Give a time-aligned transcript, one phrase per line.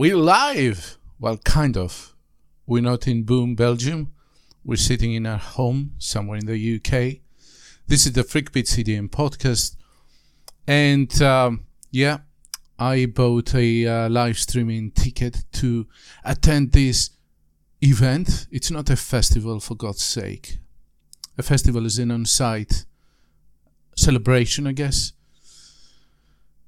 [0.00, 0.96] We're live.
[1.18, 2.14] Well, kind of.
[2.68, 4.12] We're not in Boom, Belgium.
[4.64, 7.18] We're sitting in our home somewhere in the UK.
[7.88, 9.74] This is the Freakbeat CDM podcast.
[10.68, 12.18] And um, yeah,
[12.78, 15.88] I bought a uh, live streaming ticket to
[16.24, 17.10] attend this
[17.82, 18.46] event.
[18.52, 20.58] It's not a festival, for God's sake.
[21.36, 22.84] A festival is an on site
[23.96, 25.12] celebration, I guess.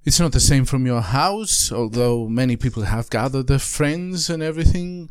[0.03, 4.43] It's not the same from your house, although many people have gathered their friends and
[4.43, 5.11] everything.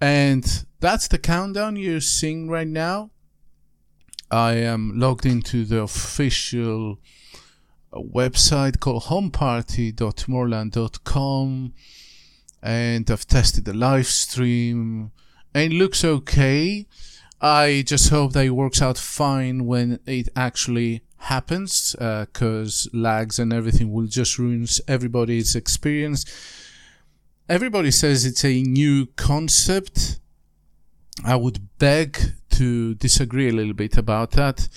[0.00, 3.10] And that's the countdown you're seeing right now.
[4.30, 6.98] I am logged into the official
[7.92, 11.74] uh, website called homeparty.tomorrowland.com
[12.62, 15.12] and I've tested the live stream
[15.54, 16.86] and it looks okay.
[17.40, 23.38] I just hope that it works out fine when it actually happens because uh, lags
[23.38, 26.24] and everything will just ruin everybody's experience.
[27.48, 30.20] Everybody says it's a new concept.
[31.24, 32.18] I would beg
[32.50, 34.68] to disagree a little bit about that.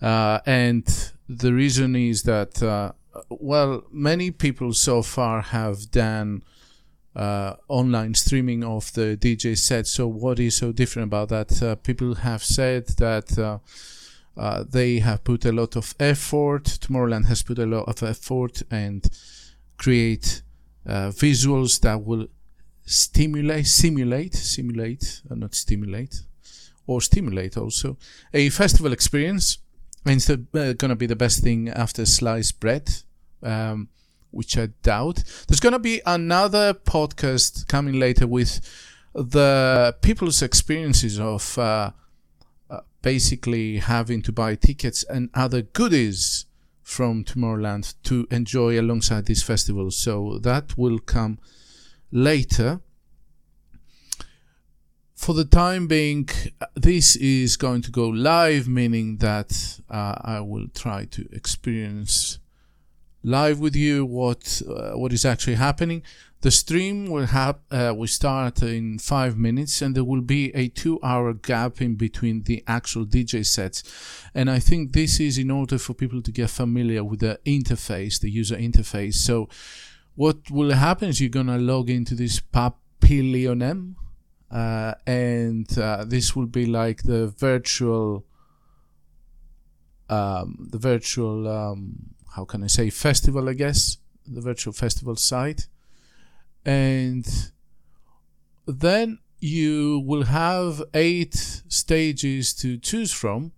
[0.00, 2.92] Uh, and the reason is that, uh,
[3.28, 6.42] well, many people so far have done
[7.14, 9.86] uh, online streaming of the DJ set.
[9.86, 11.62] So, what is so different about that?
[11.62, 13.60] Uh, people have said that
[14.36, 16.64] uh, they have put a lot of effort.
[16.64, 19.06] Tomorrowland has put a lot of effort and
[19.76, 20.42] create
[20.86, 22.26] uh, visuals that will
[22.84, 26.22] stimulate, simulate, simulate, uh, not stimulate,
[26.86, 27.96] or stimulate also
[28.32, 29.58] a festival experience.
[30.04, 32.90] And it's uh, going to be the best thing after sliced bread,
[33.42, 33.88] um,
[34.30, 35.22] which I doubt.
[35.46, 38.60] There's going to be another podcast coming later with
[39.14, 41.90] the people's experiences of uh,
[43.02, 46.46] basically having to buy tickets and other goodies
[46.82, 49.90] from Tomorrowland to enjoy alongside this festival.
[49.90, 51.38] So that will come
[52.10, 52.80] later.
[55.14, 56.28] For the time being,
[56.74, 62.38] this is going to go live, meaning that uh, I will try to experience
[63.22, 66.02] live with you what uh, what is actually happening.
[66.42, 70.66] The stream will have uh, will start in five minutes, and there will be a
[70.66, 73.84] two-hour gap in between the actual DJ sets.
[74.34, 78.20] And I think this is in order for people to get familiar with the interface,
[78.20, 79.14] the user interface.
[79.14, 79.48] So,
[80.16, 83.94] what will happen is you're gonna log into this Papilionem,
[84.50, 88.26] uh, and uh, this will be like the virtual,
[90.08, 93.48] um, the virtual, um, how can I say, festival?
[93.48, 95.68] I guess the virtual festival site
[96.64, 97.50] and
[98.66, 101.34] then you will have eight
[101.68, 103.52] stages to choose from.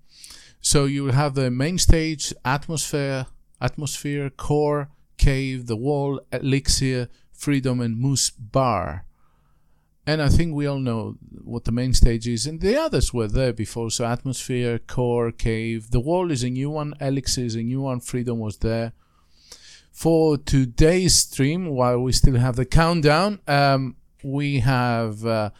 [0.60, 3.26] So you will have the main stage, atmosphere,
[3.60, 4.88] atmosphere, core,
[5.18, 9.04] cave, the wall, elixir, freedom, and moose bar.
[10.06, 13.28] And I think we all know what the main stage is, and the others were
[13.28, 13.90] there before.
[13.90, 18.00] So atmosphere, core, cave, the wall is a new one, elixir is a new one,
[18.00, 18.92] freedom was there
[19.94, 23.94] for today's stream, while we still have the countdown, um,
[24.24, 25.50] we have uh,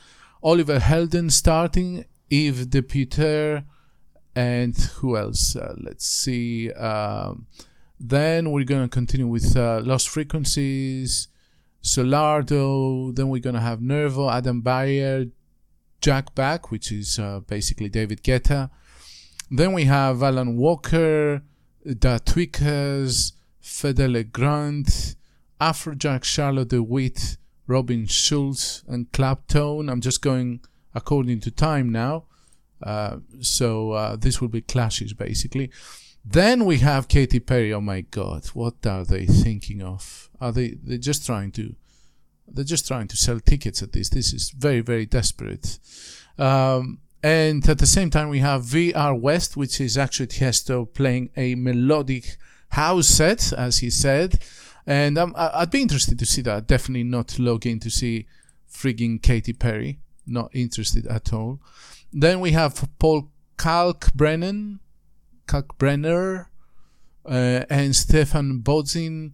[0.43, 3.65] Oliver Heldens starting, Yves De Ruyter,
[4.35, 5.55] and who else?
[5.55, 6.73] Uh, let's see.
[6.73, 7.47] Um,
[8.01, 11.29] then we're going to continue with uh, Lost Frequencies,
[11.81, 13.15] Solardo.
[13.15, 15.27] Then we're going to have Nervo, Adam Beyer,
[16.01, 18.71] Jack Back, which is uh, basically David Guetta.
[19.49, 21.43] Then we have Alan Walker,
[21.87, 23.33] Da Tweekaz,
[23.65, 25.17] Fedde Le Grand,
[25.59, 29.91] Afrojack, Charlotte de Witte, Robin Schulz, and Claptone.
[29.91, 30.61] I'm just going
[30.95, 32.25] according to time now.
[32.83, 35.71] Uh, so uh, this will be clashes basically.
[36.23, 37.73] Then we have Katy Perry.
[37.73, 40.29] Oh my God, what are they thinking of?
[40.41, 40.77] Are they?
[40.83, 41.75] They're just trying to.
[42.47, 44.11] They're just trying to sell tickets at this.
[44.11, 45.79] This is very, very desperate.
[46.39, 51.55] Um, and at the same time, we have VER:WEST, which is actually Tiesto playing a
[51.55, 52.37] melodic
[52.75, 54.43] house set, as he said.
[54.87, 56.67] And um, I'd be interested to see that.
[56.67, 58.27] Definitely not log in to see
[58.71, 59.99] frigging Katy Perry.
[60.27, 61.61] Not interested at all.
[62.13, 64.79] Then we have Paul Kalkbrennan,
[65.47, 66.47] Kalkbrenner,
[67.27, 69.33] uh, and Stephan Bodzin,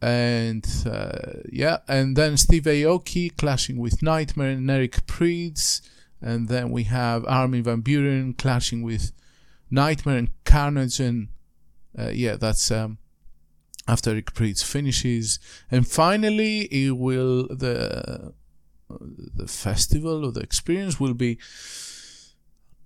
[0.00, 5.82] and uh, yeah, and then Steve Aoki clashing with Nightmare and Eric Prydz,
[6.22, 9.12] and then we have Armin van Buuren clashing with
[9.70, 11.28] Nightmare and Carnage and
[11.98, 12.98] uh, yeah, that's um,
[13.88, 15.38] after Rick Prydz finishes,
[15.70, 18.32] and finally, it will the
[19.36, 21.38] the festival or the experience will be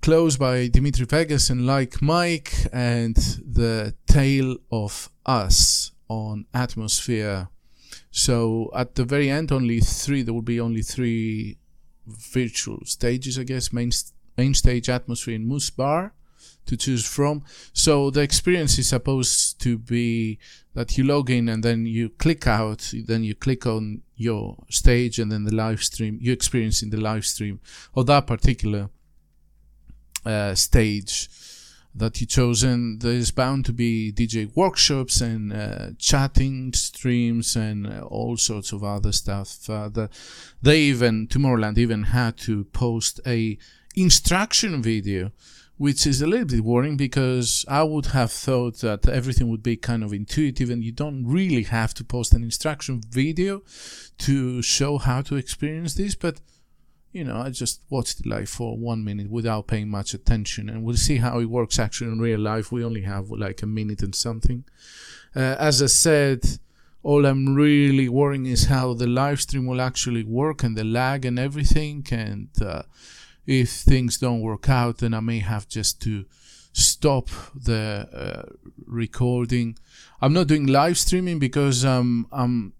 [0.02, 7.48] closed by Dimitri Vegas and Like Mike and the Tale of Us on Atmosphere.
[8.10, 10.22] So at the very end, only three.
[10.22, 11.56] There will be only three
[12.06, 13.72] virtual stages, I guess.
[13.72, 13.92] Main
[14.36, 16.12] main stage, atmosphere, and Moose Bar
[16.66, 17.44] to choose from.
[17.72, 20.38] So the experience is supposed to be
[20.74, 25.18] that you log in and then you click out, then you click on your stage
[25.18, 27.60] and then the live stream, you experience in the live stream
[27.94, 28.90] of that particular
[30.24, 31.28] uh, stage
[31.94, 32.98] that you chosen.
[32.98, 38.82] There's bound to be DJ workshops and uh, chatting streams and uh, all sorts of
[38.82, 39.70] other stuff.
[39.70, 40.10] Uh, the,
[40.60, 43.58] they even Tomorrowland even had to post a
[43.94, 45.30] instruction video
[45.76, 49.76] which is a little bit worrying because I would have thought that everything would be
[49.76, 53.62] kind of intuitive and you don't really have to post an instruction video
[54.18, 56.14] to show how to experience this.
[56.14, 56.40] But,
[57.10, 60.84] you know, I just watched it like for one minute without paying much attention and
[60.84, 62.70] we'll see how it works actually in real life.
[62.70, 64.64] We only have like a minute and something.
[65.34, 66.44] Uh, as I said,
[67.02, 71.24] all I'm really worrying is how the live stream will actually work and the lag
[71.24, 72.06] and everything.
[72.12, 72.82] And, uh,
[73.46, 76.24] if things don't work out, then I may have just to
[76.72, 78.52] stop the uh,
[78.86, 79.78] recording.
[80.20, 82.72] I'm not doing live streaming because um, I'm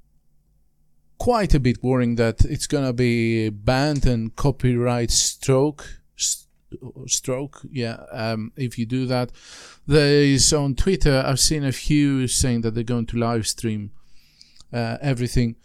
[1.18, 6.00] quite a bit worrying that it's gonna be banned and copyright stroke.
[6.16, 6.48] St-
[7.06, 8.04] stroke, yeah.
[8.10, 9.30] Um, if you do that,
[9.86, 11.22] there is on Twitter.
[11.24, 13.92] I've seen a few saying that they're going to live stream
[14.72, 15.56] uh, everything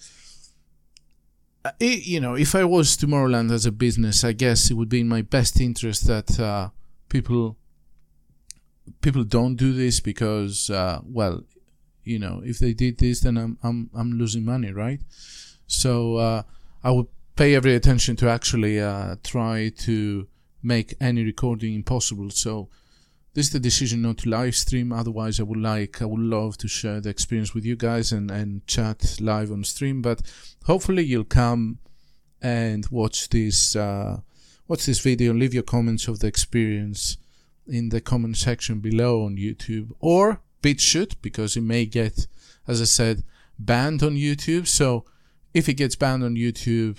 [1.80, 5.02] it, you know, if I was Tomorrowland as a business, I guess it would be
[5.02, 6.70] in my best interest that uh,
[7.10, 7.58] people
[9.02, 11.44] people don't do this because, uh, well,
[12.04, 15.02] you know, if they did this, then I'm I'm I'm losing money, right?
[15.68, 16.44] So uh,
[16.84, 20.28] I would pay every attention to actually uh, try to
[20.64, 22.30] make any recording impossible.
[22.32, 22.70] So
[23.34, 24.92] this is the decision not to live stream.
[24.92, 28.32] Otherwise, I would like, I would love to share the experience with you guys and,
[28.32, 30.02] and chat live on stream.
[30.02, 30.22] But
[30.66, 31.80] hopefully, you'll come
[32.42, 34.22] and watch this, uh,
[34.68, 35.32] watch this video.
[35.32, 37.18] And leave your comments of the experience
[37.68, 42.26] in the comment section below on YouTube or BitChute because it may get,
[42.68, 43.24] as I said,
[43.60, 44.68] banned on YouTube.
[44.68, 45.06] So
[45.54, 46.98] if it gets banned on YouTube,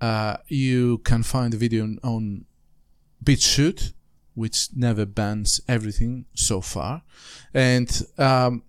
[0.00, 2.44] uh, you can find the video on, on
[3.24, 3.94] BitChute
[4.34, 7.02] which never bans everything so far.
[7.52, 8.62] And um,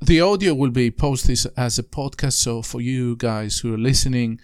[0.00, 2.34] the audio will be posted as a podcast.
[2.34, 4.40] So for you guys who are listening,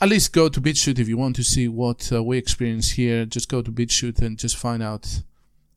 [0.00, 3.24] at least go to BitChute if you want to see what uh, we experience here.
[3.24, 5.22] Just go to BitChute and just find out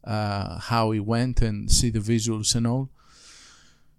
[0.04, 2.90] uh, how it went and see the visuals and all.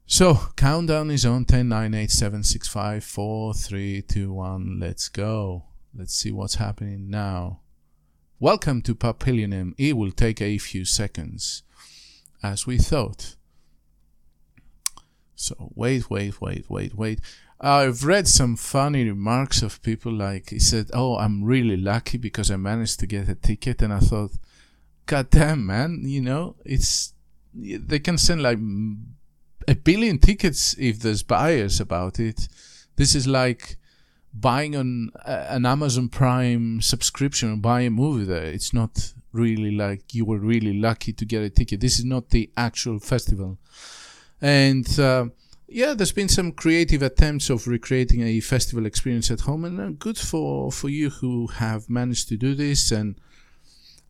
[0.06, 4.80] So countdown is on 10, 9, 8, 7, 6, 5, 4, 3, 2, 1.
[4.80, 5.64] Let's go.
[5.94, 7.62] Let's see what's happening now.
[8.42, 9.72] Welcome to Papilionem.
[9.78, 11.62] It will take a few seconds,
[12.42, 13.36] as we thought.
[15.36, 17.20] So wait, wait, wait, wait, wait.
[17.60, 22.50] I've read some funny remarks of people like he said, "Oh, I'm really lucky because
[22.50, 24.32] I managed to get a ticket," and I thought,
[25.06, 26.00] "God damn, man!
[26.02, 27.14] You know, it's
[27.54, 28.58] they can send like
[29.68, 32.48] a billion tickets if there's buyers about it.
[32.96, 33.76] This is like."
[34.34, 38.44] Buying an an Amazon Prime subscription or buy a movie there.
[38.44, 41.81] It's not really like you were really lucky to get a ticket.
[41.81, 43.58] This is not the actual festival,
[44.40, 45.26] and uh,
[45.69, 49.90] yeah, there's been some creative attempts of recreating a festival experience at home, and uh,
[49.99, 52.90] good for for you who have managed to do this.
[52.90, 53.18] And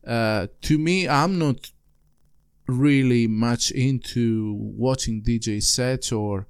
[0.06, 1.70] uh, to me, I'm not
[2.66, 6.46] really much into watching DJ sets or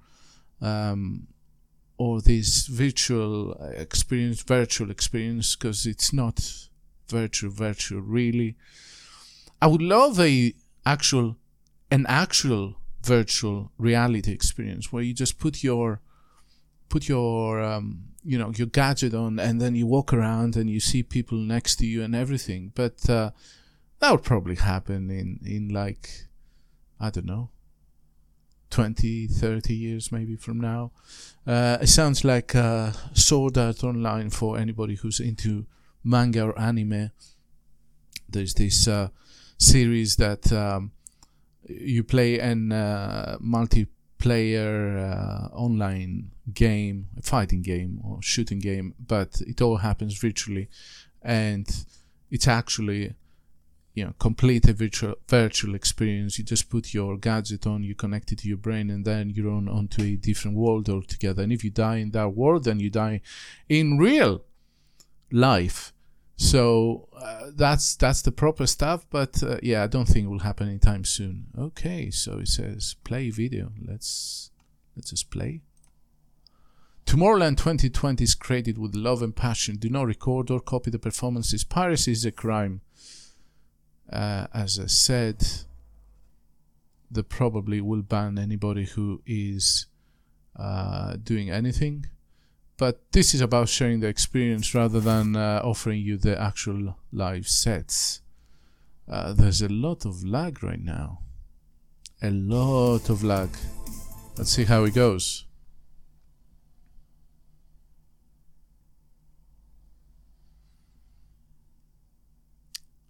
[0.61, 1.27] um,
[2.03, 3.53] or this virtual
[3.87, 6.37] experience, virtual experience, because it's not
[7.09, 8.57] virtual, virtual really.
[9.61, 10.53] I would love a
[10.85, 11.37] actual,
[11.93, 12.65] an actual
[13.05, 16.01] virtual reality experience where you just put your,
[16.89, 17.85] put your, um,
[18.25, 21.77] you know, your gadget on, and then you walk around and you see people next
[21.77, 22.73] to you and everything.
[22.75, 23.31] But uh,
[24.01, 26.27] that would probably happen in in like,
[26.99, 27.51] I don't know,
[28.73, 30.91] 20, 30 years maybe from now.
[31.47, 35.67] Uh, it sounds like uh, Sword Art Online for anybody who's into
[36.03, 37.11] manga or anime.
[38.29, 39.09] There's this uh,
[39.59, 40.93] series that um,
[41.69, 49.43] you play an uh, multiplayer uh, online game, a fighting game or shooting game, but
[49.47, 50.69] it all happens virtually,
[51.21, 51.85] and
[52.31, 53.15] it's actually
[53.95, 58.33] you know complete a virtual virtual experience you just put your gadget on you connect
[58.33, 61.63] it to your brain and then you're on onto a different world altogether and if
[61.63, 63.21] you die in that world then you die
[63.69, 64.43] in real
[65.31, 65.93] life
[66.37, 70.41] so uh, that's that's the proper stuff but uh, yeah i don't think it will
[70.41, 74.51] happen anytime soon okay so it says play video let's
[74.97, 75.61] let's just play
[77.05, 79.77] Tomorrowland 2020 is created with love and passion.
[79.77, 81.65] Do not record or copy the performances.
[81.65, 82.81] Piracy is a crime.
[84.13, 85.43] Uh, as I said,
[87.11, 89.87] they probably will ban anybody who is
[90.57, 92.07] uh, doing anything.
[92.77, 97.47] But this is about sharing the experience rather than uh, offering you the actual live
[97.47, 98.23] sets.
[99.09, 101.21] Uh, there's a lot of lag right now.
[102.23, 103.51] A lot of lag.
[104.37, 105.45] Let's see how it goes.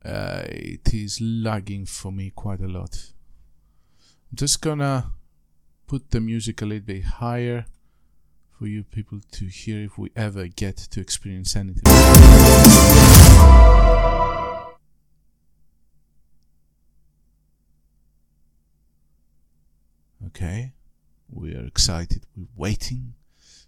[0.05, 3.13] Uh, it is lagging for me quite a lot.
[4.31, 5.13] I'm just gonna
[5.87, 7.67] put the music a little bit higher
[8.59, 11.83] for you people to hear if we ever get to experience anything.
[20.29, 20.73] Okay,
[21.31, 22.27] we are excited.
[22.37, 23.15] We're waiting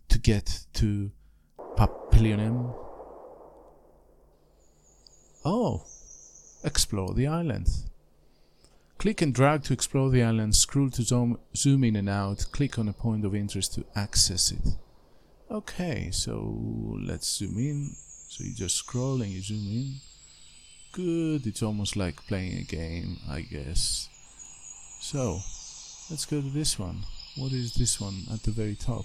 [0.09, 1.11] to get to
[1.77, 2.75] Papilionem.
[5.45, 5.85] Oh,
[6.65, 7.69] explore the island.
[8.99, 12.79] Click and drag to explore the island, scroll to zoom, zoom in and out, click
[12.79, 14.77] on a point of interest to access it.
[15.51, 17.91] Okay, so let's zoom in.
[18.29, 19.95] So you just scroll and you zoom in.
[20.93, 24.09] Good, it's almost like playing a game, I guess.
[25.01, 25.41] So,
[26.09, 27.05] let's go to this one.
[27.37, 29.05] What is this one at the very top?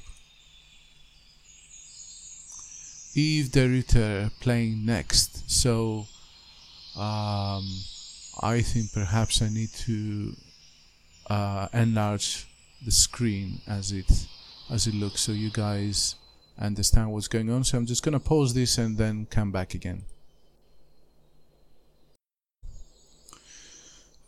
[3.15, 5.49] Yves De Ruyter playing next.
[5.49, 6.05] So,
[6.99, 7.65] um,
[8.41, 10.33] I think perhaps I need to
[11.29, 12.45] uh, enlarge
[12.83, 14.27] the screen as it
[14.69, 16.15] as it looks so you guys
[16.59, 17.63] understand what's going on.
[17.63, 20.03] So I'm just gonna pause this and then come back again.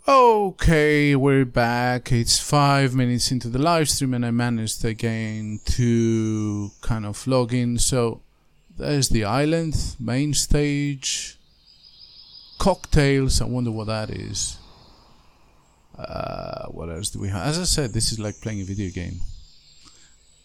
[0.07, 2.11] Okay we're back.
[2.11, 7.53] It's five minutes into the live stream and I managed again to kind of log
[7.53, 7.77] in.
[7.79, 8.21] So
[8.77, 11.37] there's the island main stage
[12.61, 13.41] cocktails.
[13.41, 14.59] I wonder what that is.
[15.97, 17.47] Uh, what else do we have?
[17.47, 19.21] As I said, this is like playing a video game.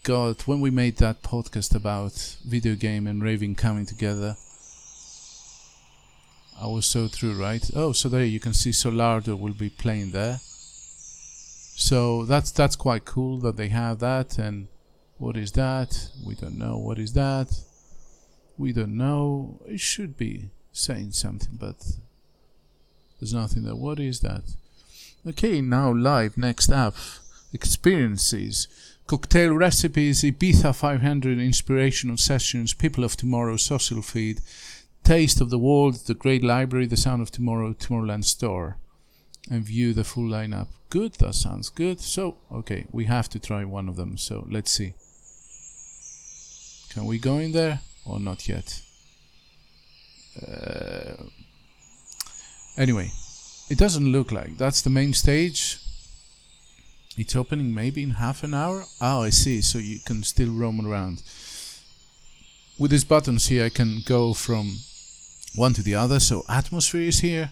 [0.03, 4.35] God, when we made that podcast about video game and raving coming together,
[6.59, 7.63] I was so through, right?
[7.75, 10.39] Oh, so there you can see Solardo will be playing there.
[10.41, 14.39] So that's that's quite cool that they have that.
[14.39, 14.69] And
[15.19, 16.09] what is that?
[16.25, 16.79] We don't know.
[16.79, 17.49] What is that?
[18.57, 19.61] We don't know.
[19.67, 21.77] It should be saying something, but
[23.19, 23.75] there's nothing there.
[23.75, 24.43] What is that?
[25.27, 26.37] Okay, now live.
[26.37, 26.95] Next up,
[27.53, 28.67] experiences.
[29.07, 34.41] Cocktail recipes, Ibiza 500 inspirational sessions, People of Tomorrow social feed,
[35.03, 38.77] Taste of the World, The Great Library, The Sound of Tomorrow, Tomorrowland Store,
[39.49, 40.67] and view the full lineup.
[40.89, 42.01] Good, that sounds good.
[42.01, 44.17] So, okay, we have to try one of them.
[44.17, 44.93] So let's see.
[46.93, 48.81] Can we go in there or not yet?
[50.41, 51.23] Uh,
[52.77, 53.11] Anyway,
[53.69, 55.79] it doesn't look like that's the main stage.
[57.17, 58.83] It's opening maybe in half an hour.
[59.01, 59.61] Oh, I see.
[59.61, 61.23] So you can still roam around.
[62.77, 64.77] With these buttons here, I can go from
[65.55, 66.19] one to the other.
[66.19, 67.49] So atmosphere is here.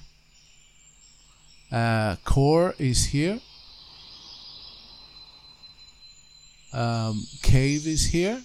[1.71, 3.41] Uh, core is here.
[6.71, 8.43] Um, cave is here.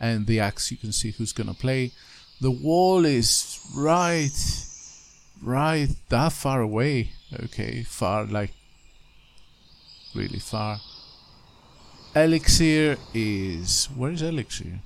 [0.00, 1.92] And the axe, you can see who's gonna play.
[2.40, 4.67] The wall is right
[5.42, 7.10] Right, that far away.
[7.44, 8.52] Okay, far, like
[10.14, 10.80] really far.
[12.14, 13.88] Elixir is.
[13.94, 14.80] Where is Elixir?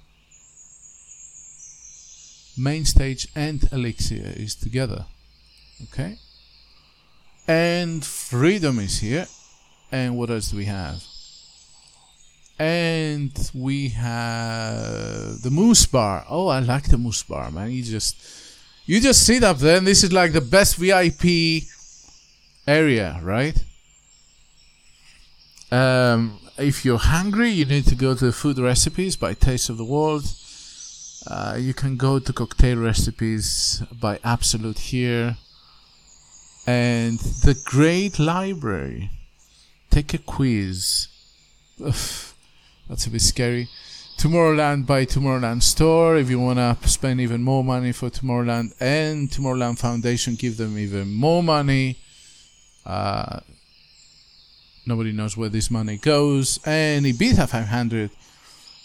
[2.59, 5.07] Main stage and Elixir is together.
[5.85, 6.19] Okay.
[7.49, 9.27] And Freedom is here.
[9.91, 11.03] And what else do we have?
[12.59, 16.27] And we have the Moose Bar.
[16.29, 17.71] Oh, I like the Moose Bar, man.
[17.71, 18.17] You just
[18.85, 21.65] you just sit up there and this is like the best VIP
[22.67, 23.57] area, right?
[25.71, 29.85] Um, if you're hungry, you need to go to food recipes by Taste of the
[29.85, 30.25] World.
[31.27, 35.37] Uh, you can go to cocktail recipes by Absolut here.
[36.67, 39.11] And the Great Library.
[39.91, 41.09] Take a quiz.
[41.79, 43.69] That's a bit scary.
[44.23, 46.17] Tomorrowland by Tomorrowland Store.
[46.17, 50.79] If you want to spend even more money for Tomorrowland and Tomorrowland Foundation, give them
[50.79, 51.99] even more money.
[52.87, 53.41] Uh,
[54.87, 56.61] nobody knows where this money goes.
[56.65, 58.13] And Ibiza 500.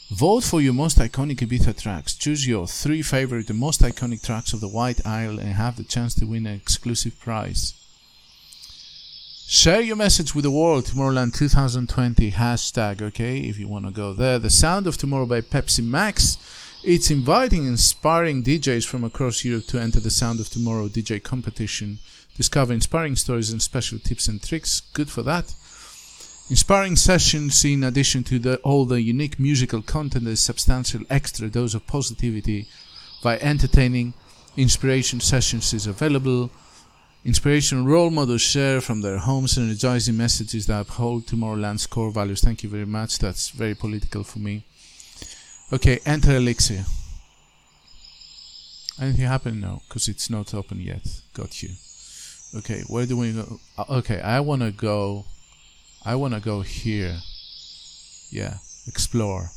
[0.10, 2.16] Vote for your most iconic Ibiza tracks.
[2.16, 5.84] Choose your three favorite, the most iconic tracks of the White Isle, and have the
[5.84, 7.76] chance to win an exclusive prize.
[9.50, 14.12] Share your message with the world, Tomorrowland 2020 hashtag, okay, if you want to go
[14.12, 14.40] there.
[14.40, 16.38] The Sound of Tomorrow by Pepsi Max.
[16.84, 22.00] It's inviting inspiring DJs from across Europe to enter the Sound of Tomorrow DJ competition.
[22.36, 24.82] Discover inspiring stories and special tips and tricks.
[24.94, 25.56] Good for that.
[26.50, 31.74] Inspiring sessions, in addition to the, all the unique musical content, a substantial extra dose
[31.74, 32.68] of positivity
[33.24, 34.14] by entertaining
[34.58, 36.52] inspiration sessions is available.
[37.28, 42.40] Inspirational role models share from their homes and energizing messages that uphold Tomorrowland's core values.
[42.40, 43.20] Thank you very much.
[43.20, 44.64] That's very political for me.
[45.74, 46.86] Okay, enter Elixir.
[49.02, 49.60] Anything happen?
[49.60, 51.06] No, because it's not open yet.
[51.34, 51.72] Got you.
[52.60, 53.60] Okay, where do we go?
[53.78, 55.26] Uh, okay, I want to go.
[56.06, 57.18] I want to go here.
[58.30, 58.54] Yeah,
[58.88, 59.50] explore.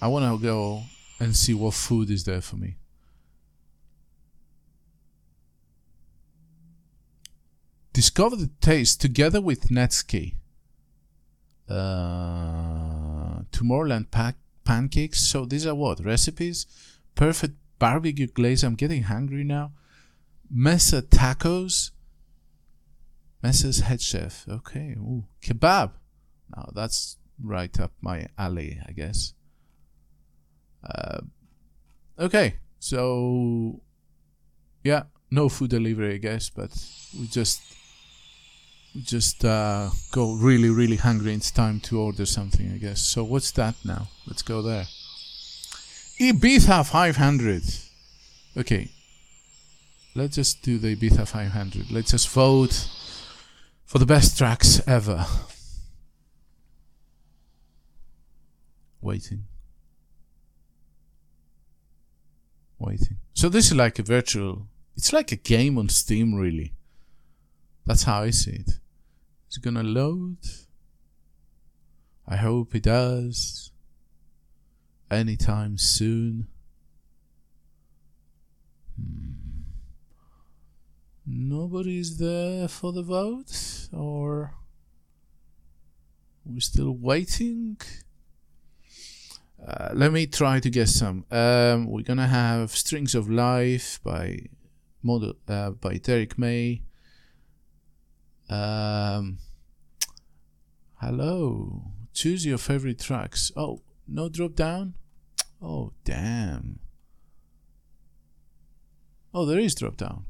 [0.00, 0.84] I want to go
[1.20, 2.76] and see what food is there for me.
[7.98, 10.36] Discover the taste together with Netsky.
[11.68, 15.18] Uh, Tomorrowland pack pancakes.
[15.18, 16.66] So these are what recipes?
[17.16, 18.62] Perfect barbecue glaze.
[18.62, 19.72] I'm getting hungry now.
[20.48, 21.90] Mesa tacos.
[23.42, 24.46] Mesa's head chef.
[24.48, 24.94] Okay.
[24.96, 25.90] Ooh, kebab.
[26.54, 29.34] Now that's right up my alley, I guess.
[30.88, 31.22] Uh,
[32.16, 32.58] okay.
[32.78, 33.80] So
[34.84, 35.02] yeah,
[35.32, 36.70] no food delivery, I guess, but
[37.18, 37.74] we just
[39.04, 41.34] just uh, go really, really hungry.
[41.34, 43.00] It's time to order something, I guess.
[43.02, 44.08] So what's that now?
[44.26, 44.86] Let's go there.
[46.20, 47.62] Ibiza 500.
[48.56, 48.90] Okay.
[50.14, 51.90] Let's just do the Ibiza 500.
[51.90, 52.88] Let's just vote
[53.84, 55.26] for the best tracks ever.
[59.00, 59.44] Waiting.
[62.78, 63.18] Waiting.
[63.34, 64.66] So this is like a virtual.
[64.96, 66.72] It's like a game on Steam, really.
[67.86, 68.70] That's how I see it.
[69.50, 70.38] Is it gonna load?
[72.26, 73.70] I hope it does.
[75.10, 76.48] Anytime soon.
[78.96, 79.38] Hmm.
[81.24, 83.88] Nobody's there for the vote?
[83.92, 84.54] Or
[86.44, 87.78] we're still waiting?
[89.66, 91.24] Uh, let me try to guess some.
[91.30, 94.46] Um, we're gonna have "Strings of Life" by
[95.02, 96.82] model uh, by Derrick May.
[98.48, 99.38] Um,
[101.00, 101.82] hello.
[102.14, 103.52] Choose your favorite tracks.
[103.56, 104.94] Oh, no drop down?
[105.62, 106.80] Oh, damn.
[109.34, 110.24] Oh, there is drop down.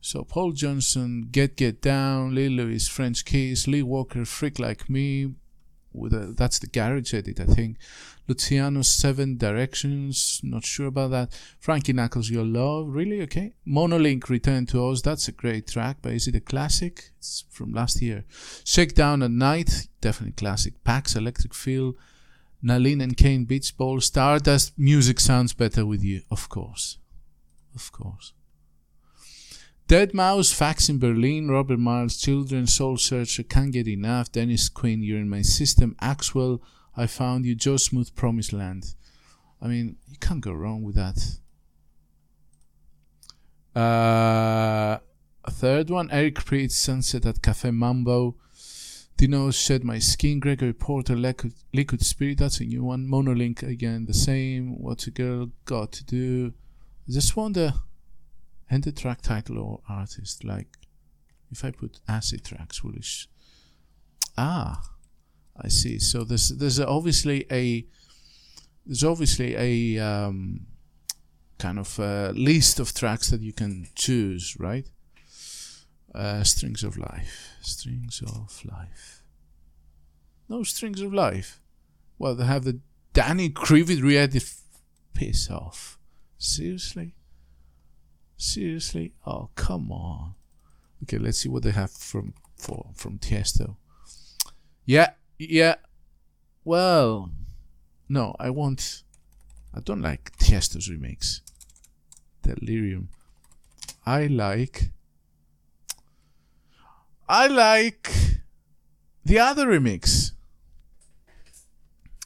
[0.00, 5.34] So Paul Johnson, Get Get Down, Lil Louis, French Kiss, Lee Walker, Freak Like Me,
[5.94, 7.78] that's the garage edit, I think.
[8.28, 11.40] Luciano's Seven Directions, not sure about that.
[11.58, 13.54] Frankie Knuckles, Your Love, really okay.
[13.66, 17.10] Monolink Return to Oz, that's a great track, but is it a classic?
[17.16, 18.24] It's from last year.
[18.64, 20.84] Shakedown at Night, definitely classic.
[20.84, 21.94] Pax Electric Feel,
[22.62, 24.78] Nalin and Kane Beach Ball, Stardust.
[24.78, 26.98] Music sounds better with you, of course,
[27.74, 28.34] of course.
[29.88, 35.18] Deadmau5, Facts in Berlin, Robert Miles, Children, Soul Searcher, Can't Get Enough, Dennis Quinn, You're
[35.18, 36.60] in My System, Axwell,
[36.94, 38.94] I Found You, Joe Smooth, Promised Land.
[39.62, 41.38] I mean, you can't go wrong with that.
[43.74, 44.98] Uh,
[45.50, 48.36] third one, Eric Prydz, Sunset at Cafe Mambo.
[49.16, 53.08] Dino Shed My Skin, Gregory Porter, Liquid, Liquid Spirit, that's a new one.
[53.08, 54.78] Monolink, again, the same.
[54.82, 56.52] What's a Girl Got to Do?
[57.08, 57.72] I just wonder
[58.70, 60.44] and the track title or artist.
[60.44, 60.68] Like
[61.50, 62.94] if I put acid tracks, will
[64.36, 64.82] ah,
[65.56, 65.98] I see.
[65.98, 67.86] So there's there's obviously a
[68.86, 70.66] there's obviously a um,
[71.58, 74.88] kind of list of tracks that you can choose, right?
[76.14, 79.22] Uh, strings of life, strings of life.
[80.48, 81.60] No strings of life.
[82.18, 82.80] Well, they have the
[83.12, 84.40] Danny Krivit re
[85.12, 85.98] Piss off.
[86.38, 87.14] Seriously?
[88.38, 89.12] Seriously?
[89.26, 90.34] Oh, come on.
[91.02, 93.76] Okay, let's see what they have from for from Tiesto.
[94.86, 95.74] Yeah, yeah.
[96.64, 97.32] Well,
[98.08, 99.02] no, I want.
[99.74, 101.40] I don't like Tiesto's remix.
[102.42, 103.08] Delerium.
[104.06, 104.90] I like.
[107.28, 108.10] I like
[109.24, 110.32] the other remix.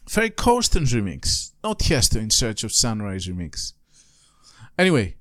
[0.07, 1.53] Ferry Corsten's remix.
[1.65, 3.73] Not Tiesto in Search of Sunrise remix.
[4.79, 5.17] Anyway,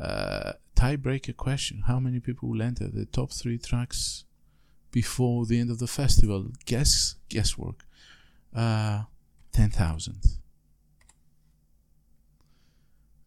[0.00, 1.84] uh, tiebreaker question.
[1.86, 4.24] How many people will enter the top three tracks
[4.90, 6.50] before the end of the festival?
[6.64, 7.84] Guess guesswork.
[8.54, 9.02] Uh,
[9.52, 10.20] 10,000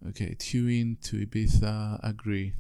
[0.08, 2.00] okay tune to Ibiza.
[2.04, 2.54] Agree.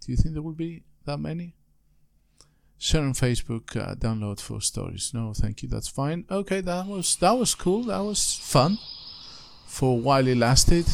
[0.00, 1.54] Do you think there will be that many?
[2.84, 5.12] Share on Facebook, uh, download for stories.
[5.14, 5.70] No, thank you.
[5.70, 6.26] That's fine.
[6.30, 7.84] Okay, that was that was cool.
[7.84, 8.76] That was fun
[9.66, 10.84] for while it lasted.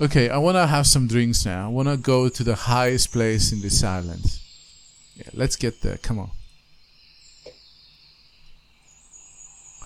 [0.00, 1.66] Okay, I want to have some drinks now.
[1.66, 4.40] I want to go to the highest place in this island.
[5.14, 5.98] Yeah, let's get there.
[5.98, 6.30] Come on.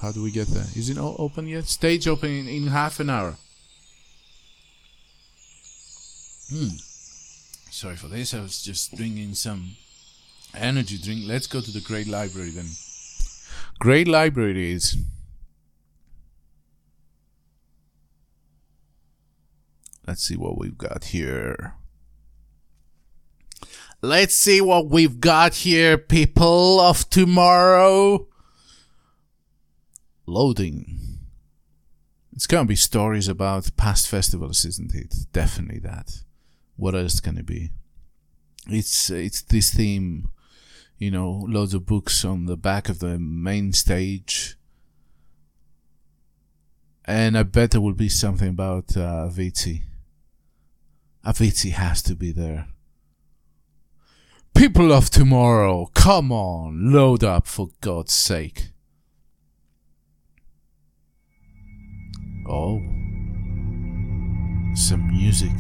[0.01, 0.69] How do we get there?
[0.75, 1.67] Is it o- open yet?
[1.67, 3.37] Stage open in, in half an hour.
[6.51, 6.69] Hmm.
[7.71, 8.33] Sorry for this.
[8.33, 9.77] I was just drinking some
[10.55, 11.23] energy drink.
[11.27, 12.67] Let's go to the Great Library then.
[13.79, 14.97] Great Library is.
[20.07, 21.75] Let's see what we've got here.
[24.01, 28.27] Let's see what we've got here, people of tomorrow.
[30.25, 31.19] Loading.
[32.33, 35.15] It's gonna be stories about past festivals, isn't it?
[35.33, 36.23] Definitely that.
[36.77, 37.71] What else can it be?
[38.69, 40.31] It's it's this theme,
[40.99, 44.57] you know, loads of books on the back of the main stage.
[47.05, 49.83] And I bet there will be something about uh, Avicii.
[51.25, 52.67] Avicii has to be there.
[54.55, 58.71] People of tomorrow, come on, load up for God's sake.
[62.49, 62.81] Oh,
[64.75, 65.53] some music.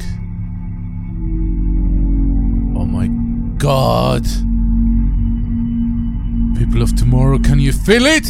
[2.76, 3.06] Oh my
[3.58, 4.26] God.
[6.68, 8.26] People of tomorrow, can you feel it?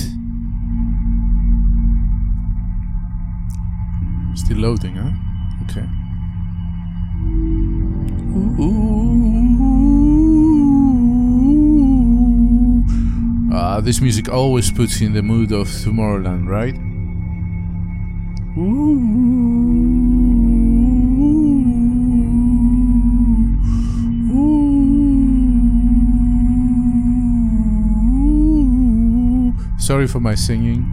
[4.36, 5.10] Still loading, huh?
[5.64, 5.84] Okay.
[13.52, 16.76] Ah, this music always puts you in the mood of Tomorrowland, right?
[18.56, 19.67] Ooh.
[29.88, 30.84] Sorry for my singing.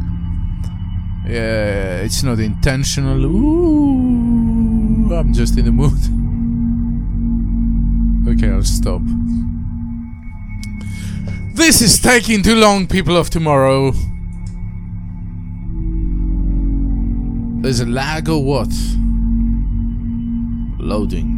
[1.27, 3.25] Yeah, it's not intentional.
[3.25, 5.99] Ooh, I'm just in the mood.
[8.33, 9.01] Okay, I'll stop.
[11.53, 13.91] This is taking too long, people of tomorrow.
[17.61, 18.73] There's a lag or what?
[20.79, 21.33] Loading.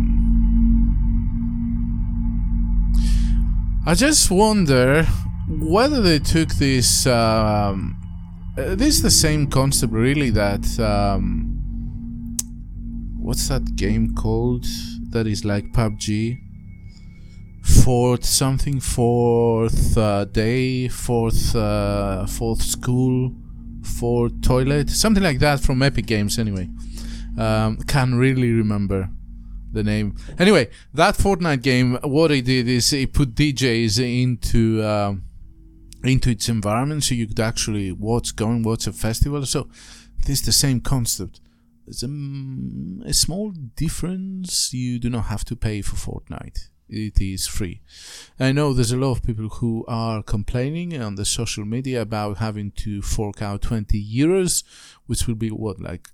[3.88, 5.08] I just wonder
[5.48, 7.08] whether they took this.
[7.08, 7.96] Um,
[8.58, 10.30] uh, this is the same concept, really.
[10.30, 12.38] That um,
[13.20, 14.66] what's that game called?
[15.12, 16.44] That is like PUBG.
[17.84, 23.34] Fourth something, fourth uh, day, fourth uh, fourth school,
[23.84, 26.40] fourth toilet, something like that from Epic Games.
[26.40, 26.70] Anyway,
[27.38, 29.10] um, can't really remember
[29.74, 30.16] the name.
[30.40, 35.27] Anyway, that Fortnite game, what it did is it put DJs into um,
[36.04, 39.46] into its environment, so you could actually watch going watch a festival.
[39.46, 39.70] So
[40.26, 41.42] this is the same concept.
[41.86, 44.74] There's a, a small difference.
[44.74, 46.70] You do not have to pay for Fortnite.
[46.90, 47.82] It is free.
[48.40, 52.38] I know there's a lot of people who are complaining on the social media about
[52.38, 54.64] having to fork out 20 euros,
[55.06, 56.08] which will be what, like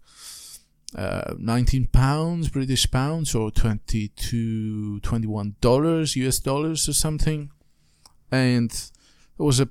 [0.95, 7.51] uh, 19 pounds, British pounds, or 22, 21 dollars, US dollars, or something.
[8.31, 8.71] And
[9.37, 9.69] there was a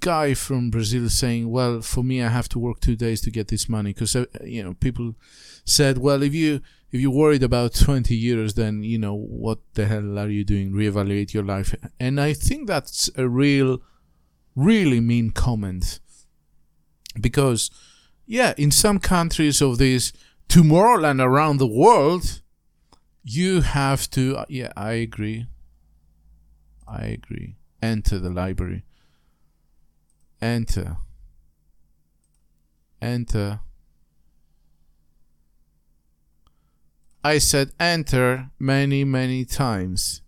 [0.00, 3.48] guy from Brazil saying, "Well, for me, I have to work two days to get
[3.48, 5.14] this money," because uh, you know people
[5.64, 6.60] said, "Well, if you
[6.90, 10.72] if you're worried about 20 euros, then you know what the hell are you doing?
[10.72, 13.80] Reevaluate your life." And I think that's a real,
[14.56, 16.00] really mean comment,
[17.20, 17.70] because
[18.26, 20.12] yeah, in some countries of this
[20.48, 22.42] Tomorrowland around the world,
[23.24, 24.36] you have to.
[24.38, 25.46] uh, Yeah, I agree.
[26.86, 27.56] I agree.
[27.80, 28.84] Enter the library.
[30.42, 30.96] Enter.
[33.00, 33.60] Enter.
[37.22, 40.22] I said enter many, many times.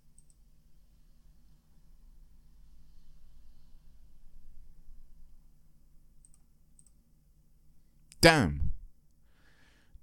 [8.21, 8.71] Damn.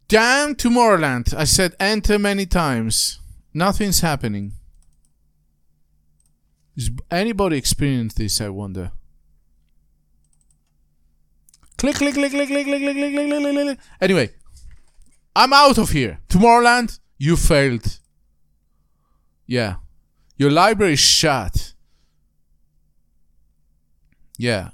[0.09, 1.35] Damn Tomorrowland.
[1.35, 3.19] I said enter many times.
[3.55, 4.53] Nothing's happening.
[6.77, 8.93] Does anybody experience this, I wonder?
[11.83, 13.79] Click, click, click, click, click, click, click, click, click, click, click, click.
[14.01, 14.31] Anyway,
[15.35, 16.21] I'm out of here.
[16.29, 17.99] Tomorrowland, you failed.
[19.49, 19.79] Yeah.
[20.37, 21.73] Your library is shut.
[24.39, 24.69] Yeah.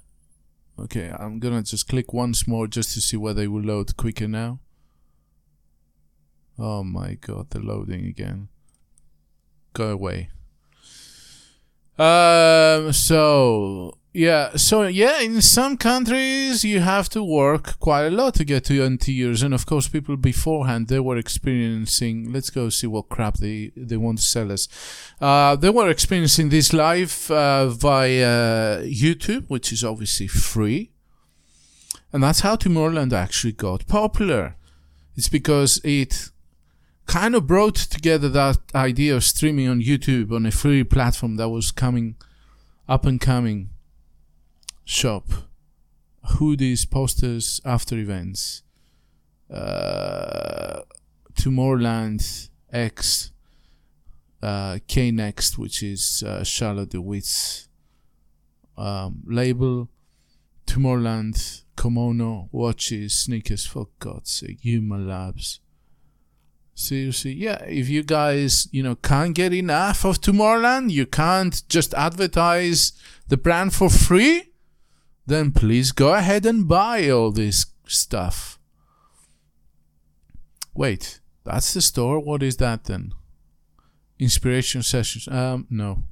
[0.79, 4.29] Okay, I'm gonna just click once more just to see whether it will load quicker
[4.29, 4.61] now.
[6.59, 8.49] Oh my god, they're loading again.
[9.73, 10.29] Go away.
[11.99, 12.93] Um.
[12.93, 14.57] So yeah.
[14.57, 15.21] So yeah.
[15.21, 19.43] In some countries, you have to work quite a lot to get to your years,
[19.43, 22.33] and of course, people beforehand they were experiencing.
[22.33, 24.67] Let's go see what crap they they want to sell us.
[25.21, 30.91] Uh, they were experiencing this live uh, via YouTube, which is obviously free,
[32.13, 34.57] and that's how Tomorrowland actually got popular.
[35.17, 36.31] It's because it
[37.07, 41.49] kind of brought together that idea of streaming on YouTube on a free platform that
[41.49, 42.17] was coming
[42.89, 43.71] up and coming
[44.89, 45.25] shop
[46.37, 48.63] hoodies posters after events
[49.53, 50.81] uh,
[51.35, 53.31] tomorrowland x
[54.43, 57.69] uh, k next which is uh, charlotte de witte's
[58.79, 59.91] um, label
[60.67, 65.61] tomorrowland kimono watches sneakers for god's sake human labs
[66.75, 67.61] Seriously, yeah.
[67.65, 72.93] If you guys, you know, can't get enough of Tomorrowland, you can't just advertise
[73.27, 74.48] the brand for free,
[75.29, 78.59] then please go ahead and buy all this stuff.
[80.75, 82.19] Wait, that's the store?
[82.19, 83.13] What is that then?
[84.19, 85.29] Inspiration sessions.
[85.29, 86.05] Um, no.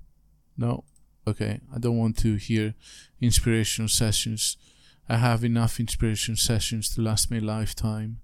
[0.57, 0.85] No.
[1.27, 2.75] Okay, I don't want to hear
[3.21, 4.59] inspiration sessions.
[5.09, 8.21] I have enough inspiration sessions to last me a lifetime.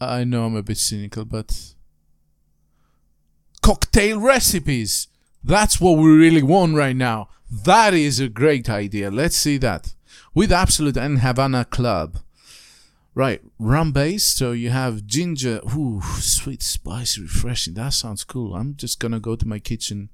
[0.00, 1.74] I know I'm a bit cynical, but
[3.62, 5.08] cocktail recipes.
[5.44, 7.28] That's what we really want right now.
[7.52, 9.10] That is a great idea.
[9.10, 9.94] Let's see that.
[10.32, 12.16] With Absolut and Havana Club.
[13.14, 14.24] Right, rum base.
[14.24, 15.60] So you have ginger.
[15.76, 17.74] Ooh, sweet, spicy, refreshing.
[17.74, 18.54] That sounds cool.
[18.54, 20.08] I'm just gonna go to my kitchen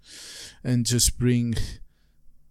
[0.64, 1.54] and just bring,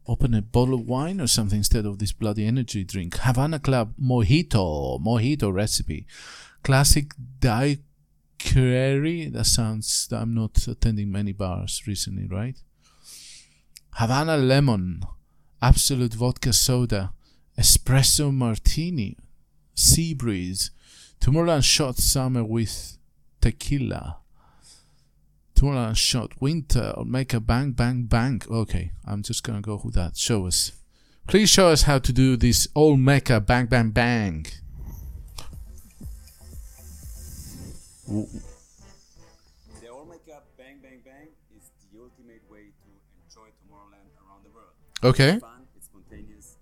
[0.08, 3.18] open a bottle of wine or something instead of this bloody energy drink.
[3.18, 6.08] Havana Club mojito, mojito recipe
[6.64, 9.30] classic daiquiri.
[9.30, 10.08] That sounds.
[10.14, 12.56] I'm not attending many bars recently, right?
[13.98, 15.02] Havana lemon,
[15.60, 17.14] Absolut vodka soda,
[17.58, 19.18] espresso martini,
[19.74, 20.70] sea breeze,
[21.20, 22.98] Tomorrowland shot summer with
[23.42, 24.18] tequila.
[25.56, 28.40] Tomorrowland shot winter Olmeca bang bang bang.
[28.50, 30.16] Okay, I'm just gonna go with that.
[30.16, 30.74] Show us.
[31.28, 34.46] Please show us how to do this Olmeca bang bang bang.
[38.08, 38.14] The
[39.90, 42.90] Olmeca Bang Bang Bang is the ultimate way to
[43.28, 44.74] enjoy Tomorrowland around the world.
[45.04, 45.32] Okay.
[45.34, 46.56] It's fun, it's spontaneous.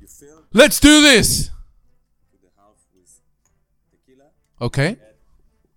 [0.00, 1.50] You fill Let's do this.
[2.42, 3.20] the half with
[3.92, 4.28] tequila,
[4.60, 4.88] Okay.
[4.90, 4.98] add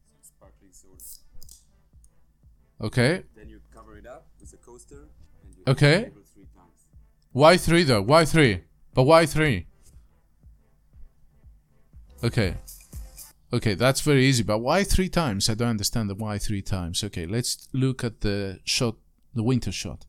[0.09, 1.03] some sparkling soda.
[2.87, 3.23] Okay.
[3.35, 5.07] Then you cover it up with a coaster
[5.43, 5.89] and you Okay.
[5.91, 6.79] hit the label three times.
[7.31, 8.01] Why three though?
[8.01, 8.63] Why three?
[8.93, 9.67] But why three?
[12.23, 12.55] Okay.
[13.53, 14.43] Okay, that's very easy.
[14.43, 15.49] But why three times?
[15.49, 17.03] I don't understand the why three times.
[17.03, 18.95] Okay, let's look at the shot,
[19.37, 20.05] the winter shot.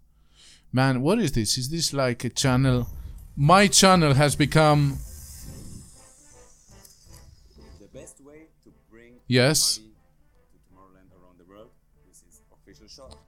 [0.73, 1.57] Man, what is this?
[1.57, 2.89] Is this like a channel?
[3.37, 4.99] My channel has become
[7.79, 9.81] The best way to bring Yes.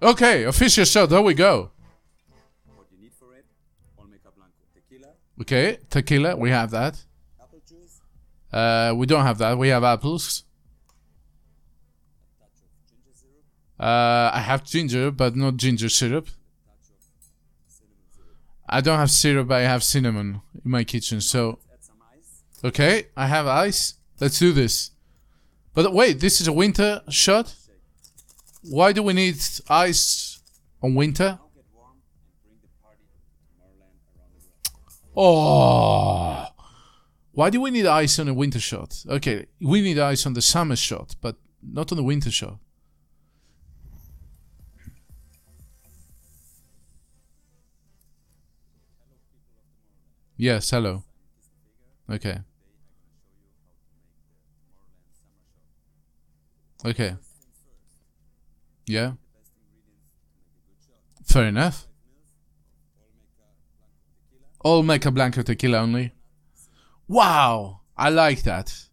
[0.03, 0.45] okay.
[0.45, 1.07] Official shot.
[1.11, 1.71] There we go.
[2.75, 3.45] What you need for it,
[3.99, 5.09] Olmeca Blanco tequila,
[5.41, 6.37] Okay, tequila.
[6.37, 6.95] We have that.
[7.41, 8.01] apple juice,
[8.53, 9.57] Uh, we don't have that.
[9.59, 10.45] We have apples.
[12.39, 13.45] touch of ginger syrup,
[13.81, 16.29] Uh, I have ginger, but not ginger syrup.
[18.69, 19.49] I don't have syrup.
[19.49, 21.23] But I have cinnamon in my kitchen.
[21.23, 21.59] So.
[22.63, 23.95] Okay, I have ice.
[24.21, 24.91] Let's do this.
[25.73, 27.55] But wait, this is a winter shot?
[28.63, 29.37] Why do we need
[29.71, 30.41] ice
[30.83, 31.39] on winter?
[35.17, 36.47] Oh.
[37.33, 39.03] Why do we need ice on a winter shot?
[39.09, 42.59] Okay, we need ice on the summer shot, but not on the winter shot.
[50.41, 51.05] Yes, hello.
[52.09, 52.39] Okay.
[56.83, 57.17] Okay.
[58.87, 59.13] Yeah.
[61.27, 61.87] Fair enough.
[64.65, 66.15] Olmeca Blanco tequila only.
[67.07, 68.89] Wow, I like that.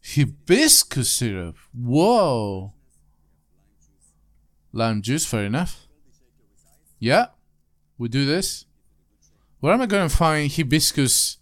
[0.00, 1.56] Hibiscus syrup.
[1.74, 2.72] Whoa.
[4.72, 5.86] Lime juice, fair enough.
[6.98, 7.26] Yeah,
[7.98, 8.64] we do this.
[9.66, 11.38] Where am I to find hibiscus?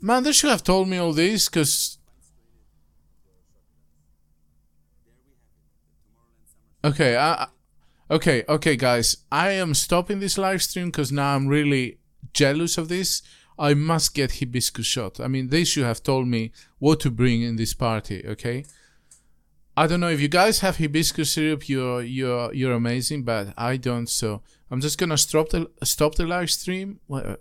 [0.00, 1.98] Man, they should have told me all this, because.
[6.82, 7.46] Okay, I-
[8.10, 9.18] okay, okay, guys.
[9.30, 12.00] I am stopping this live stream because now I'm really
[12.32, 13.22] jealous of this.
[13.56, 15.20] I must get hibiscus shot.
[15.20, 18.24] I mean, they should have told me what to bring in this party.
[18.26, 18.64] Okay.
[19.76, 21.68] I don't know if you guys have hibiscus syrup.
[21.68, 24.08] You're you're you're amazing, but I don't.
[24.08, 27.36] So I'm just gonna stop the stop the live stream, well, uh,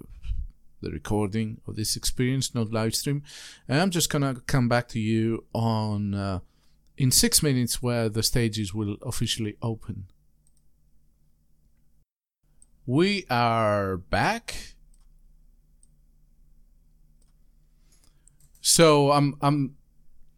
[0.82, 3.24] the recording of this experience, not live stream,
[3.68, 6.40] and I'm just gonna come back to you on uh,
[6.98, 10.06] in six minutes where the stages will officially open.
[12.86, 14.76] We are back.
[18.62, 19.76] So I'm I'm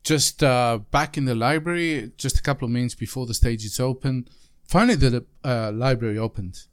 [0.03, 3.79] just uh, back in the library, just a couple of minutes before the stage is
[3.79, 4.27] open.
[4.65, 6.63] Finally, the uh, library opened.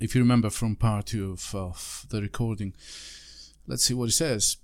[0.00, 2.74] If you remember from part two of, of the recording,
[3.66, 4.56] let's see what it says.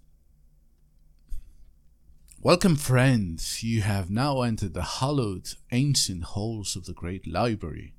[2.40, 3.62] Welcome, friends.
[3.62, 7.94] You have now entered the hallowed, ancient halls of the great library.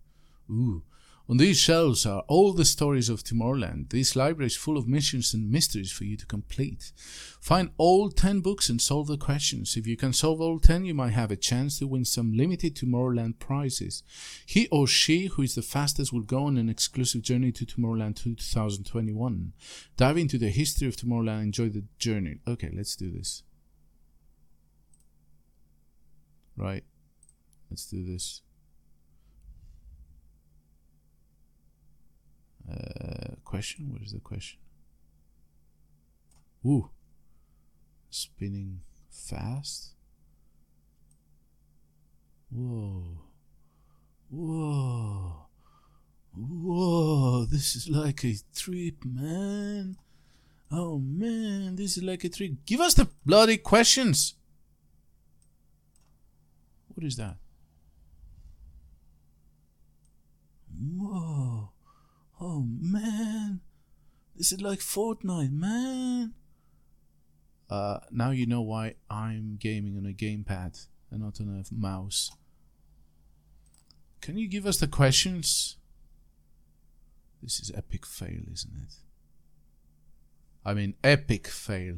[0.49, 0.83] Ooh,
[1.27, 3.89] on these shelves are all the stories of Tomorrowland.
[3.89, 6.91] This library is full of missions and mysteries for you to complete.
[7.41, 9.75] Find all 10 books and solve the questions.
[9.75, 12.75] If you can solve all 10, you might have a chance to win some limited
[12.75, 14.03] Tomorrowland prizes.
[14.45, 18.17] He or she who is the fastest will go on an exclusive journey to Tomorrowland
[18.17, 19.53] 2021.
[19.97, 22.37] Dive into the history of Tomorrowland and enjoy the journey.
[22.47, 23.41] Okay, let's do this.
[26.55, 26.83] Right.
[27.71, 28.41] Let's do this.
[32.69, 33.91] Uh, question?
[33.91, 34.59] What is the question?
[36.65, 36.89] Ooh.
[38.09, 39.93] Spinning fast.
[42.51, 43.21] Whoa.
[44.29, 45.47] Whoa.
[46.33, 47.45] Whoa.
[47.45, 49.97] This is like a trip, man.
[50.71, 52.51] Oh man, this is like a trip.
[52.65, 54.35] Give us the bloody questions.
[56.93, 57.37] What is that?
[60.97, 61.54] Whoa.
[62.47, 63.61] Oh man,
[64.35, 66.35] this is like Fortnite, man.
[67.67, 72.29] Uh, now you know why I'm gaming on a gamepad and not on a mouse.
[74.21, 75.77] Can you give us the questions?
[77.41, 78.93] This is epic fail, isn't it?
[80.63, 81.97] I mean, epic fail.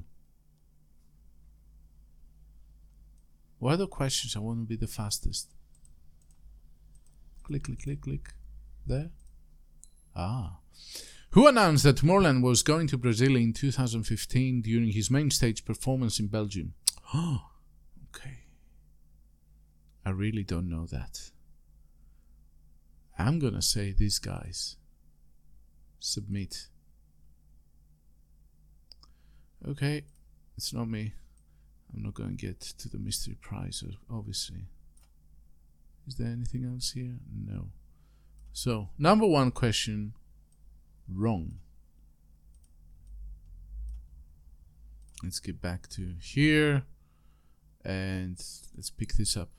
[3.59, 4.33] What are the questions?
[4.37, 5.51] I want to be the fastest.
[7.43, 8.29] Click, click, click, click.
[8.85, 9.09] There.
[10.17, 10.57] Ah.
[11.31, 16.19] Who announced that Tomorrowland was going to Brazil in 2015 during his main stage performance
[16.19, 16.73] in Belgium?
[17.13, 17.51] Oh,
[18.15, 18.39] okay.
[20.03, 21.29] I really don't know that.
[23.19, 24.77] I'm gonna say these guys.
[25.99, 26.67] Submit.
[29.67, 30.03] Okay,
[30.57, 31.13] it's not me.
[31.93, 34.65] I'm not going to get to the mystery prize, obviously.
[36.07, 37.17] Is there anything else here?
[37.33, 37.69] No.
[38.57, 40.13] So, number one question
[41.07, 41.59] wrong.
[45.21, 46.81] Let's get back to here
[47.85, 48.43] and
[48.75, 49.49] let's pick this up.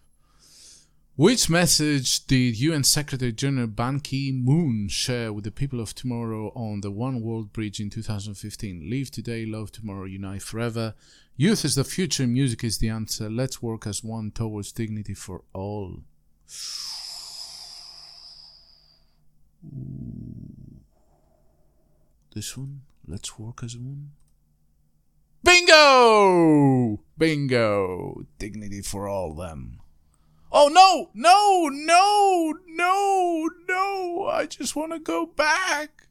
[1.15, 6.49] Which message did UN Secretary General Ban Ki moon share with the people of tomorrow
[6.57, 8.91] on the One World Bridge in 2015?
[8.91, 10.95] Live today, love tomorrow, unite forever.
[11.37, 13.31] Youth is the future, music is the answer.
[13.31, 16.03] Let's work as one towards dignity for all.
[22.35, 24.13] This one, let's work as one.
[25.43, 27.01] Bingo!
[27.17, 28.23] Bingo!
[28.39, 29.81] Dignity for all them.
[30.51, 34.27] Oh no, no, no, no, no.
[34.31, 36.09] I just want to go back.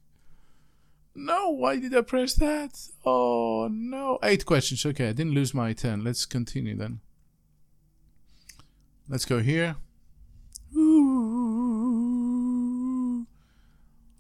[1.16, 2.80] No, why did I press that?
[3.04, 4.20] Oh no.
[4.22, 4.86] Eight questions.
[4.86, 6.04] Okay, I didn't lose my 10.
[6.04, 7.00] Let's continue then.
[9.10, 9.78] Let's go here.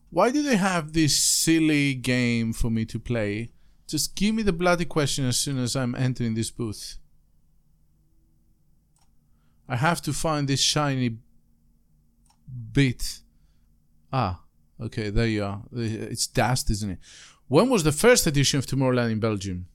[0.09, 3.51] Why do they have this silly game for me to play?
[3.87, 6.97] Just give me the bloody question as soon as I'm entering this booth.
[9.69, 11.17] I have to find this shiny
[12.71, 13.19] bit.
[14.11, 14.41] Ah,
[14.81, 15.63] okay, there you are.
[15.73, 16.99] It's dust, isn't it?
[17.47, 19.67] When was the first edition of Tomorrowland in Belgium?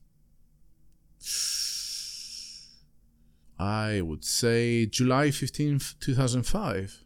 [3.59, 7.03] I would say July 15th, 2005.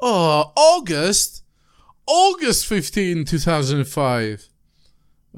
[0.00, 1.42] Oh, August?
[2.08, 4.48] August 15, 2005.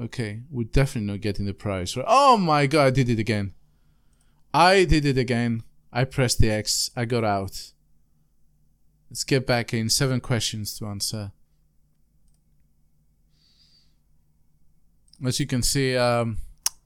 [0.01, 1.97] Okay, we're definitely not getting the prize.
[1.97, 2.05] Right?
[2.07, 3.53] Oh my god, I did it again.
[4.53, 5.63] I did it again.
[5.91, 6.89] I pressed the X.
[6.95, 7.73] I got out.
[9.09, 9.89] Let's get back in.
[9.89, 11.33] Seven questions to answer.
[15.23, 16.37] As you can see, um,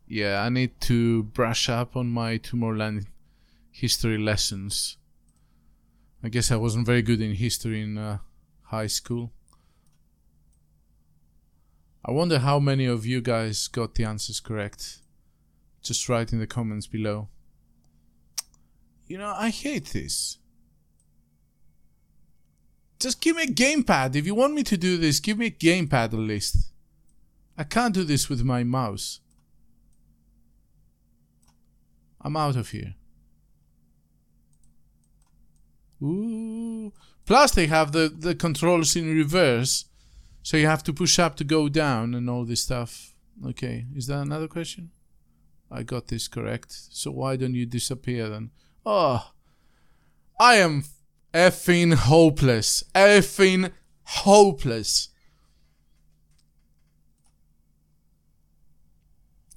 [0.07, 3.05] yeah, I need to brush up on my Tomorrowland
[3.71, 4.97] history lessons.
[6.23, 8.17] I guess I wasn't very good in history in uh,
[8.63, 9.31] high school.
[12.08, 14.99] I wonder how many of you guys got the answers correct.
[15.82, 17.30] Just write in the comments below.
[19.08, 20.38] You know, I hate this.
[22.99, 24.16] Just give me a gamepad.
[24.16, 26.72] If you want me to do this, give me a gamepad at least.
[27.58, 29.20] I can't do this with my mouse.
[32.22, 32.93] I'm out of here.
[36.03, 36.93] Ooh.
[37.26, 39.86] Plus they have the, the controls in reverse.
[40.45, 43.15] So you have to push up to go down and all this stuff.
[43.43, 44.91] Okay, is that another question?
[45.71, 46.71] I got this correct.
[46.91, 48.51] So why don't you disappear then?
[48.85, 49.31] Oh,
[50.39, 50.83] I am
[51.33, 52.83] effing hopeless.
[52.93, 53.71] Effing
[54.03, 55.09] hopeless.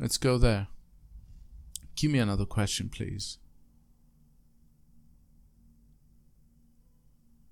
[0.01, 0.68] Let's go there.
[1.97, 3.36] Give me another question, please.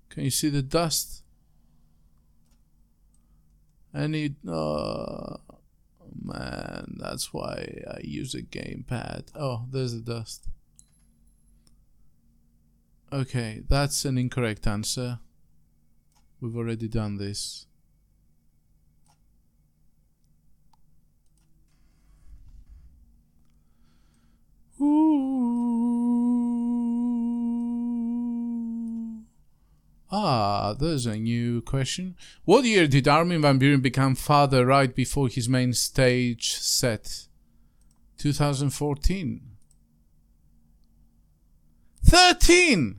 [0.09, 1.21] Can you see the dust?
[3.97, 4.35] Any.
[4.47, 5.37] Uh,
[6.21, 9.29] man, that's why I use a gamepad.
[9.35, 10.47] Oh, there's the dust.
[13.11, 15.19] Okay, that's an incorrect answer.
[16.39, 17.65] We've already done this.
[24.79, 25.17] Ooh.
[30.19, 32.15] Ah, there's a new question.
[32.43, 37.27] What year did Armin van Buuren become father right before his main stage set?
[38.17, 39.41] 2014.
[42.03, 42.95] 13!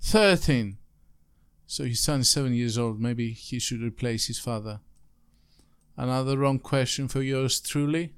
[0.00, 0.78] 13.
[1.64, 3.00] So his son is seven years old.
[3.00, 4.80] Maybe he should replace his father.
[5.96, 8.14] Another wrong question for yours truly.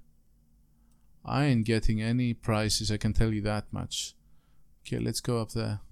[1.27, 4.15] I ain't getting any prizes, I can tell you that much.
[4.87, 5.81] Okay, let's go up there.
[5.81, 5.91] Ooh.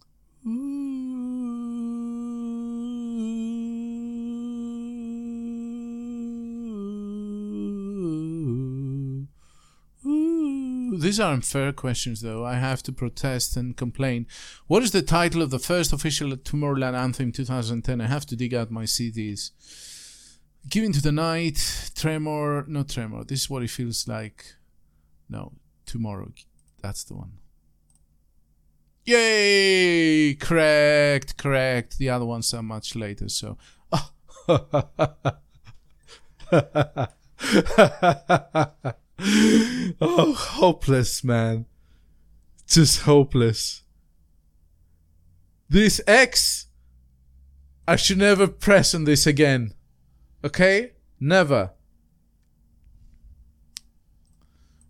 [0.00, 0.31] Ooh.
[0.44, 0.82] Mm.
[11.02, 12.44] These are unfair questions, though.
[12.44, 14.26] I have to protest and complain.
[14.66, 18.00] What is the title of the first official Tomorrowland anthem 2010?
[18.00, 19.50] I have to dig out my CDs.
[20.68, 23.24] Give into the night, tremor, not tremor.
[23.24, 24.54] This is what it feels like.
[25.28, 25.52] No,
[25.86, 26.32] tomorrow.
[26.80, 27.41] That's the one.
[29.04, 30.34] Yay!
[30.34, 31.98] Correct, correct.
[31.98, 33.58] The other ones are much later, so.
[40.00, 41.66] oh, hopeless, man.
[42.66, 43.82] Just hopeless.
[45.68, 46.66] This X,
[47.86, 49.74] I should never press on this again.
[50.44, 50.92] Okay?
[51.18, 51.70] Never.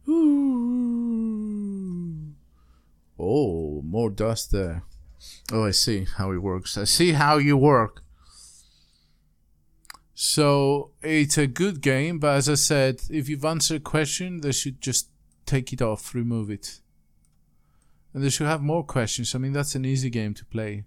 [0.08, 0.92] Ooh.
[3.18, 4.84] Oh, more dust there.
[5.52, 6.78] Oh, I see how it works.
[6.78, 8.02] I see how you work.
[10.14, 14.52] So it's a good game, but as I said, if you've answered a question, they
[14.52, 15.10] should just
[15.44, 16.80] take it off, remove it.
[18.14, 19.34] And they should have more questions.
[19.34, 20.84] I mean, that's an easy game to play.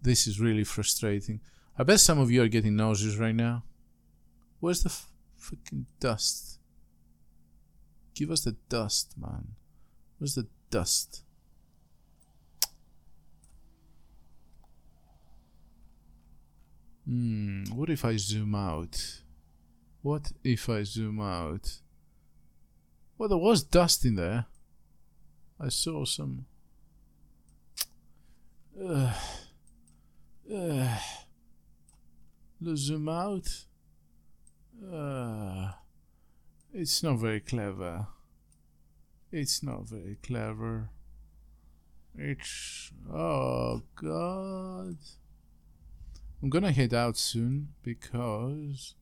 [0.00, 1.40] This is really frustrating.
[1.76, 3.64] I bet some of you are getting nauseous right now.
[4.60, 6.58] Where's the f- fucking dust?
[8.14, 9.56] Give us the dust, man.
[10.18, 11.22] Where's the dust?
[17.06, 19.22] Hmm, what if I zoom out?
[20.02, 21.80] What if I zoom out?
[23.18, 24.46] Well, there was dust in there.
[25.58, 26.46] I saw some.
[28.82, 29.14] Ugh.
[30.54, 31.00] Ugh.
[32.62, 33.48] Let's zoom out.
[34.92, 35.72] Uh,
[36.72, 38.06] it's not very clever.
[39.32, 40.90] It's not very clever.
[42.18, 42.90] It's.
[43.12, 44.96] Oh, God.
[46.42, 48.94] I'm gonna head out soon because.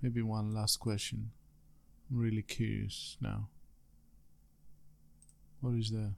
[0.00, 1.32] Maybe one last question.
[2.10, 3.48] I'm really curious now.
[5.60, 6.14] What is there?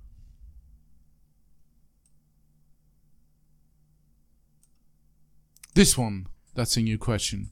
[5.75, 6.27] This one.
[6.55, 7.51] That's a new question.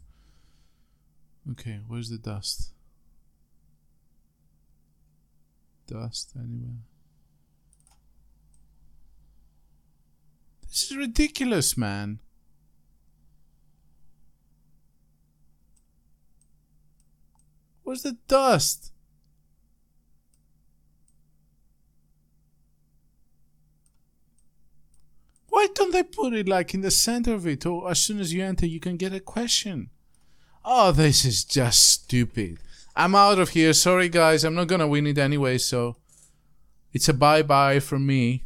[1.51, 2.73] Okay, where's the dust?
[5.91, 6.85] Dust anywhere?
[10.69, 12.21] This is ridiculous, man.
[17.83, 18.93] Where's the dust?
[25.49, 28.33] Why don't they put it like in the center of it, or as soon as
[28.33, 29.91] you enter, you can get a question?
[30.65, 32.61] Oh, this is just stupid.
[32.97, 33.73] I'm out of here.
[33.73, 34.45] Sorry, guys.
[34.45, 35.97] I'm not gonna win it anyway, so
[36.93, 38.45] it's a bye bye from me.